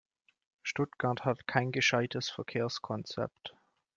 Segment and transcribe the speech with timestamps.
[0.63, 3.55] Stuttgart hat kein gescheites Verkehrskonzept.